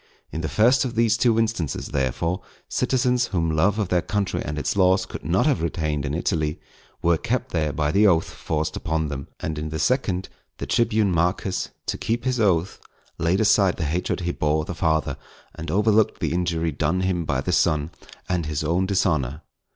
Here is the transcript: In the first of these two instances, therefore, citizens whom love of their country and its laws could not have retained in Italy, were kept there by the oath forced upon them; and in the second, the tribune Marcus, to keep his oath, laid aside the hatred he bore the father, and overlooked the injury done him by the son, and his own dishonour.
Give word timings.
In 0.31 0.41
the 0.41 0.49
first 0.49 0.83
of 0.83 0.95
these 0.95 1.15
two 1.15 1.37
instances, 1.37 1.89
therefore, 1.89 2.41
citizens 2.67 3.27
whom 3.27 3.51
love 3.55 3.77
of 3.77 3.89
their 3.89 4.01
country 4.01 4.41
and 4.43 4.57
its 4.57 4.75
laws 4.75 5.05
could 5.05 5.23
not 5.23 5.45
have 5.45 5.61
retained 5.61 6.07
in 6.07 6.15
Italy, 6.15 6.59
were 7.03 7.19
kept 7.19 7.51
there 7.51 7.71
by 7.71 7.91
the 7.91 8.07
oath 8.07 8.27
forced 8.27 8.75
upon 8.75 9.09
them; 9.09 9.27
and 9.41 9.59
in 9.59 9.69
the 9.69 9.77
second, 9.77 10.27
the 10.57 10.65
tribune 10.65 11.11
Marcus, 11.11 11.69
to 11.85 11.99
keep 11.99 12.25
his 12.25 12.39
oath, 12.39 12.79
laid 13.19 13.39
aside 13.39 13.77
the 13.77 13.83
hatred 13.85 14.21
he 14.21 14.31
bore 14.31 14.65
the 14.65 14.73
father, 14.73 15.17
and 15.53 15.69
overlooked 15.69 16.19
the 16.19 16.33
injury 16.33 16.71
done 16.71 17.01
him 17.01 17.23
by 17.23 17.39
the 17.39 17.51
son, 17.51 17.91
and 18.27 18.47
his 18.47 18.63
own 18.63 18.87
dishonour. 18.87 19.43